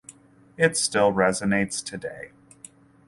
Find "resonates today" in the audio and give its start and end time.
1.13-2.31